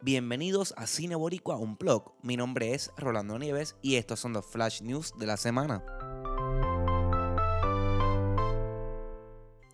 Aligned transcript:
Bienvenidos 0.00 0.74
a 0.76 0.86
Cine 0.86 1.16
Boricua 1.16 1.56
Unplug. 1.56 2.12
Mi 2.22 2.36
nombre 2.36 2.72
es 2.72 2.92
Rolando 2.96 3.36
Nieves 3.36 3.74
y 3.82 3.96
estos 3.96 4.20
son 4.20 4.32
los 4.32 4.46
Flash 4.46 4.80
News 4.80 5.12
de 5.18 5.26
la 5.26 5.36
semana. 5.36 5.82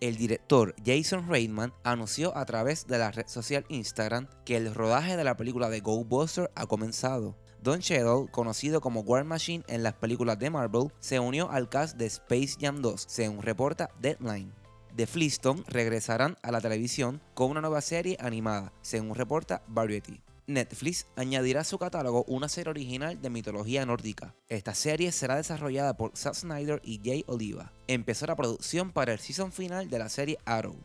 El 0.01 0.17
director 0.17 0.73
Jason 0.83 1.29
Reitman 1.29 1.73
anunció 1.83 2.35
a 2.35 2.43
través 2.45 2.87
de 2.87 2.97
la 2.97 3.11
red 3.11 3.27
social 3.27 3.65
Instagram 3.69 4.27
que 4.45 4.57
el 4.57 4.73
rodaje 4.73 5.15
de 5.15 5.23
la 5.23 5.37
película 5.37 5.69
de 5.69 5.81
Buster 5.81 6.49
ha 6.55 6.65
comenzado. 6.65 7.37
Don 7.61 7.79
Cheadle, 7.81 8.27
conocido 8.31 8.81
como 8.81 9.01
War 9.01 9.25
Machine 9.25 9.63
en 9.67 9.83
las 9.83 9.93
películas 9.93 10.39
de 10.39 10.49
Marvel, 10.49 10.91
se 10.99 11.19
unió 11.19 11.51
al 11.51 11.69
cast 11.69 11.97
de 11.97 12.07
Space 12.07 12.55
Jam 12.59 12.81
2, 12.81 13.05
según 13.07 13.43
reporta 13.43 13.91
Deadline. 14.01 14.64
The 14.95 15.07
Flintstones 15.07 15.65
regresarán 15.67 16.37
a 16.41 16.51
la 16.51 16.61
televisión 16.61 17.21
con 17.33 17.51
una 17.51 17.59
nueva 17.59 17.81
serie 17.81 18.17
animada, 18.21 18.71
según 18.81 19.13
reporta 19.13 19.61
Variety. 19.67 20.21
Netflix 20.47 21.07
añadirá 21.17 21.61
a 21.61 21.65
su 21.65 21.77
catálogo 21.77 22.23
una 22.27 22.47
serie 22.47 22.69
original 22.69 23.21
de 23.21 23.29
mitología 23.29 23.85
nórdica. 23.85 24.35
Esta 24.47 24.73
serie 24.73 25.11
será 25.11 25.35
desarrollada 25.35 25.97
por 25.97 26.15
Zack 26.15 26.35
Snyder 26.35 26.81
y 26.83 27.01
Jay 27.03 27.25
Oliva. 27.27 27.73
Empezó 27.87 28.25
la 28.27 28.37
producción 28.37 28.91
para 28.91 29.11
el 29.11 29.19
season 29.19 29.51
final 29.51 29.89
de 29.89 29.99
la 29.99 30.07
serie 30.07 30.37
Arrow. 30.45 30.77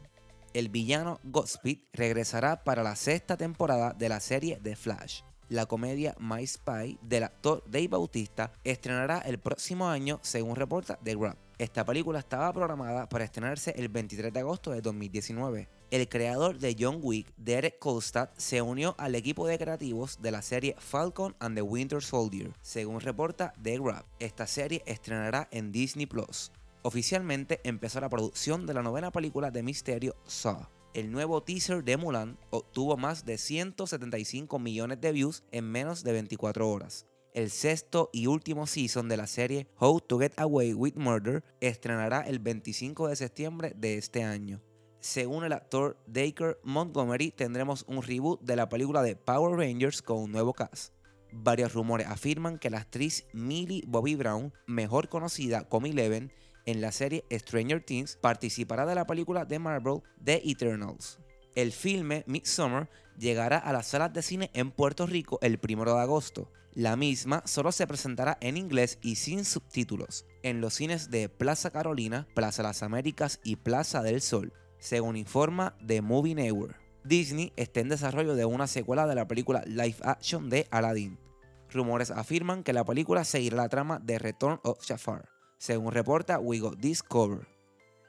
El 0.54 0.70
villano 0.70 1.20
Godspeed 1.22 1.78
regresará 1.92 2.64
para 2.64 2.82
la 2.82 2.96
sexta 2.96 3.36
temporada 3.36 3.92
de 3.92 4.08
la 4.08 4.18
serie 4.18 4.58
The 4.60 4.74
Flash 4.74 5.20
la 5.50 5.66
comedia 5.66 6.14
My 6.18 6.46
Spy 6.46 6.98
del 7.02 7.24
actor 7.24 7.64
Dave 7.66 7.88
Bautista 7.88 8.52
estrenará 8.64 9.18
el 9.18 9.38
próximo 9.38 9.88
año 9.88 10.20
según 10.22 10.56
reporta 10.56 10.98
The 11.02 11.16
Grab. 11.16 11.36
Esta 11.60 11.84
película 11.84 12.18
estaba 12.18 12.50
programada 12.54 13.06
para 13.06 13.24
estrenarse 13.24 13.74
el 13.76 13.90
23 13.90 14.32
de 14.32 14.40
agosto 14.40 14.70
de 14.70 14.80
2019. 14.80 15.68
El 15.90 16.08
creador 16.08 16.58
de 16.58 16.74
John 16.80 17.00
Wick, 17.02 17.34
Derek 17.36 17.78
Kolstad, 17.78 18.30
se 18.38 18.62
unió 18.62 18.94
al 18.96 19.14
equipo 19.14 19.46
de 19.46 19.58
creativos 19.58 20.22
de 20.22 20.30
la 20.30 20.40
serie 20.40 20.74
Falcon 20.78 21.36
and 21.38 21.54
the 21.54 21.60
Winter 21.60 22.02
Soldier, 22.02 22.54
según 22.62 23.00
reporta 23.00 23.52
The 23.62 23.78
Grab. 23.78 24.06
Esta 24.20 24.46
serie 24.46 24.82
estrenará 24.86 25.48
en 25.50 25.70
Disney 25.70 26.06
Plus. 26.06 26.50
Oficialmente 26.80 27.60
empezó 27.62 28.00
la 28.00 28.08
producción 28.08 28.66
de 28.66 28.72
la 28.72 28.82
novena 28.82 29.10
película 29.10 29.50
de 29.50 29.62
misterio 29.62 30.16
Saw 30.24 30.66
el 30.94 31.12
nuevo 31.12 31.42
teaser 31.42 31.84
de 31.84 31.96
Mulan 31.96 32.38
obtuvo 32.50 32.96
más 32.96 33.24
de 33.24 33.38
175 33.38 34.58
millones 34.58 35.00
de 35.00 35.12
views 35.12 35.44
en 35.52 35.70
menos 35.70 36.02
de 36.02 36.12
24 36.12 36.68
horas. 36.68 37.06
El 37.32 37.50
sexto 37.50 38.10
y 38.12 38.26
último 38.26 38.66
season 38.66 39.08
de 39.08 39.16
la 39.16 39.28
serie 39.28 39.68
How 39.78 40.00
to 40.00 40.18
Get 40.18 40.32
Away 40.36 40.74
with 40.74 40.96
Murder 40.96 41.44
estrenará 41.60 42.22
el 42.22 42.40
25 42.40 43.06
de 43.06 43.14
septiembre 43.14 43.72
de 43.76 43.98
este 43.98 44.24
año. 44.24 44.60
Según 44.98 45.44
el 45.44 45.52
actor 45.52 45.96
Dacre 46.08 46.56
Montgomery, 46.64 47.30
tendremos 47.30 47.84
un 47.86 48.02
reboot 48.02 48.40
de 48.42 48.56
la 48.56 48.68
película 48.68 49.02
de 49.02 49.14
Power 49.14 49.56
Rangers 49.56 50.02
con 50.02 50.18
un 50.18 50.32
nuevo 50.32 50.54
cast. 50.54 50.92
Varios 51.30 51.72
rumores 51.72 52.08
afirman 52.08 52.58
que 52.58 52.68
la 52.68 52.78
actriz 52.78 53.24
Millie 53.32 53.84
Bobby 53.86 54.16
Brown, 54.16 54.52
mejor 54.66 55.08
conocida 55.08 55.68
como 55.68 55.86
Eleven, 55.86 56.32
en 56.66 56.80
la 56.80 56.90
serie 56.90 57.24
Stranger 57.30 57.80
Things, 57.80 58.16
participará 58.16 58.86
de 58.86 58.96
la 58.96 59.06
película 59.06 59.44
de 59.44 59.60
Marvel 59.60 60.02
The 60.24 60.42
Eternals. 60.50 61.20
El 61.54 61.72
filme 61.72 62.24
Midsummer 62.26 62.88
llegará 63.18 63.58
a 63.58 63.72
las 63.72 63.88
salas 63.88 64.12
de 64.12 64.22
cine 64.22 64.50
en 64.54 64.70
Puerto 64.70 65.06
Rico 65.06 65.38
el 65.42 65.58
1 65.62 65.84
de 65.84 66.00
agosto. 66.00 66.50
La 66.72 66.96
misma 66.96 67.42
solo 67.46 67.72
se 67.72 67.86
presentará 67.86 68.38
en 68.40 68.56
inglés 68.56 68.98
y 69.02 69.16
sin 69.16 69.44
subtítulos 69.44 70.24
en 70.42 70.60
los 70.60 70.74
cines 70.74 71.10
de 71.10 71.28
Plaza 71.28 71.70
Carolina, 71.70 72.28
Plaza 72.34 72.62
Las 72.62 72.82
Américas 72.82 73.40
y 73.42 73.56
Plaza 73.56 74.02
del 74.02 74.20
Sol, 74.20 74.52
según 74.78 75.16
informa 75.16 75.76
The 75.84 76.00
Movie 76.00 76.36
Network. 76.36 76.80
Disney 77.04 77.52
está 77.56 77.80
en 77.80 77.88
desarrollo 77.88 78.34
de 78.34 78.44
una 78.44 78.66
secuela 78.66 79.06
de 79.06 79.14
la 79.14 79.26
película 79.26 79.62
live 79.66 79.96
action 80.02 80.48
de 80.48 80.68
Aladdin. 80.70 81.18
Rumores 81.70 82.10
afirman 82.10 82.62
que 82.62 82.72
la 82.72 82.84
película 82.84 83.24
seguirá 83.24 83.56
la 83.56 83.68
trama 83.68 83.98
de 83.98 84.18
Return 84.18 84.60
of 84.62 84.78
Jafar 84.86 85.28
según 85.60 85.92
reporta 85.92 86.38
We 86.38 86.58
Discover. 86.78 87.46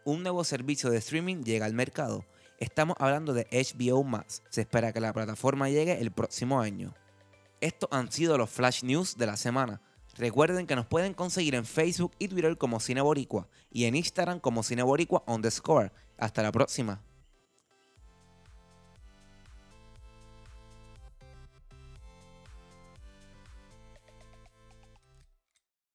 Un 0.05 0.23
nuevo 0.23 0.45
servicio 0.45 0.89
de 0.89 0.99
streaming 0.99 1.43
llega 1.43 1.65
al 1.65 1.73
mercado. 1.73 2.25
Estamos 2.61 2.95
hablando 2.99 3.33
de 3.33 3.47
HBO 3.51 4.03
Max. 4.03 4.43
Se 4.51 4.61
espera 4.61 4.93
que 4.93 4.99
la 4.99 5.13
plataforma 5.13 5.67
llegue 5.67 5.99
el 5.99 6.11
próximo 6.11 6.61
año. 6.61 6.93
Estos 7.59 7.89
han 7.91 8.11
sido 8.11 8.37
los 8.37 8.51
flash 8.51 8.83
news 8.83 9.17
de 9.17 9.25
la 9.25 9.35
semana. 9.35 9.81
Recuerden 10.15 10.67
que 10.67 10.75
nos 10.75 10.85
pueden 10.85 11.15
conseguir 11.15 11.55
en 11.55 11.65
Facebook 11.65 12.11
y 12.19 12.27
Twitter 12.27 12.55
como 12.59 12.79
Cine 12.79 13.01
Boricua 13.01 13.47
y 13.71 13.85
en 13.85 13.95
Instagram 13.95 14.39
como 14.39 14.61
Cine 14.61 14.83
Boricua 14.83 15.23
on 15.25 15.41
the 15.41 15.49
score. 15.49 15.91
Hasta 16.19 16.43
la 16.43 16.51
próxima. 16.51 17.01